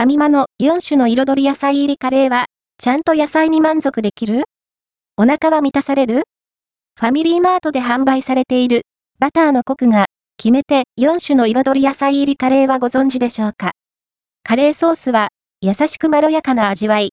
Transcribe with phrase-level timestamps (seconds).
[0.00, 2.46] ファミマの4種の彩り野菜入りカレーは、
[2.78, 4.44] ちゃんと野菜に満足できる？
[5.18, 6.22] お腹は満たされる？
[6.98, 8.84] ファミリーマートで販売されている、
[9.18, 10.06] バターのコクが、
[10.38, 13.72] 決めて4種の彩り野菜入りカレーはご存知でしょうか？
[14.42, 15.28] カレーソースは、
[15.60, 17.12] 優しくまろやかな味わい。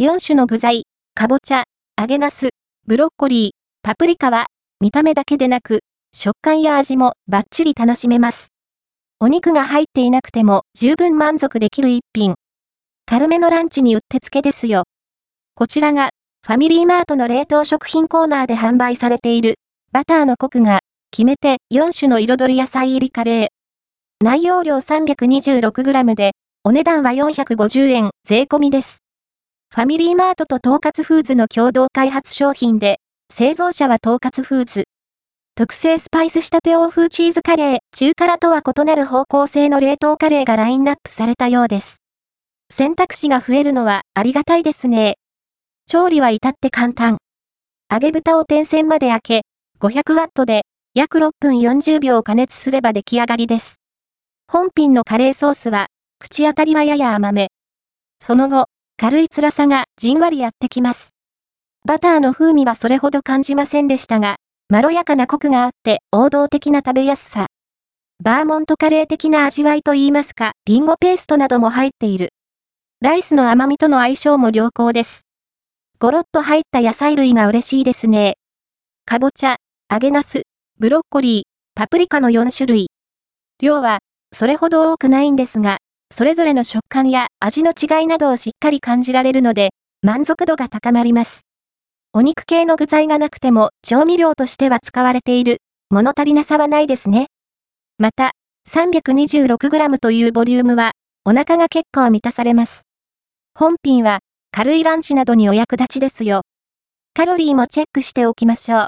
[0.00, 1.64] 4種の具材、かぼちゃ、
[2.00, 2.48] 揚げナス、
[2.86, 3.50] ブロッコリー、
[3.82, 4.46] パプリカは、
[4.80, 5.80] 見た目だけでなく、
[6.14, 8.54] 食感や味もバッチリ楽しめます。
[9.18, 12.34] お肉が入っていなくても十分満足できる一品。
[13.06, 14.84] 軽めのランチにうってつけですよ。
[15.54, 16.10] こちらが、
[16.46, 19.54] ファミリーマートの冷凍食品コーナーで販売されている、
[19.90, 23.46] バターのコクが、決めて4種の彩り野菜入りカレー。
[24.22, 28.98] 内容量 326g で、お値段は450円税込みです。
[29.74, 32.98] ファミリーマートと統括フーズの共同開発商品で、
[33.32, 34.84] 製造者は統括フーズ。
[35.58, 42.02] 特製スパイス仕立て欧風チーズカレー、中辛とは異なる方向性の冷凍カレーがラインナップされたようです。
[42.70, 45.16] 選択肢が増えるのはありがたいですね。
[45.86, 47.16] 調理は至って簡単。
[47.90, 49.40] 揚げ豚を点線まで開け、
[49.80, 53.76] 500ワットで約6分40秒加熱すれば出来上がりです。
[54.52, 55.86] 本品のカレーソースは、
[56.18, 57.48] 口当たりはやや甘め。
[58.20, 58.66] その後、
[58.98, 61.14] 軽い辛さがじんわりやってきます。
[61.86, 64.36] バターの風味はそれほど感じませんでしたが、
[64.68, 67.46] まろやかなコクがあって王道的な食べやすさ。
[68.20, 72.30] バーモントカレー的な味わいと言いますか、リンゴペーストなども入っている。
[73.00, 75.22] ライスの甘みとの相性も良好です。
[76.00, 78.38] ゴロッと入った野菜類が嬉しいですね。
[79.04, 79.54] かぼちゃ、
[79.88, 80.42] 揚げナス、
[80.80, 81.42] ブロッコリー、
[81.76, 82.88] パプリカの4種類。
[83.62, 84.00] 量は、
[84.32, 85.78] それほど多くないんですが、
[86.12, 89.70] それぞれの食感や味の違いなどをしっかり感じられるので、
[90.02, 91.45] 満足度が高まります。
[92.18, 95.58] お肉系の具材がなくても調味料としては使われている
[95.90, 97.26] 物足りなさはないですね。
[97.98, 98.32] また、
[98.70, 100.92] 326g というボリュームは
[101.26, 102.84] お腹が結構満たされます。
[103.54, 106.40] 本品は軽いランチなどにお役立ちですよ。
[107.12, 108.86] カロリーもチェックしておきましょう。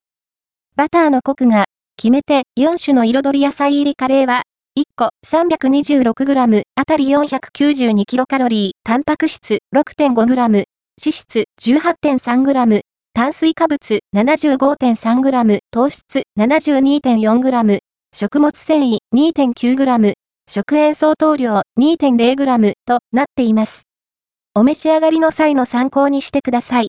[0.74, 1.66] バターのコクが
[1.98, 4.44] 決めて4種の彩り野菜入りカレーは
[4.78, 10.64] 1個 326g あたり 492kcal タンパク質 6.5g 脂
[11.12, 12.80] 質 18.3g
[13.18, 17.80] 炭水化物 75.3g、糖質 72.4g、
[18.14, 20.12] 食物繊維 2.9g、
[20.48, 23.88] 食塩相当量 2.0g となっています。
[24.54, 26.86] お召し上がりの際の参考にしてください。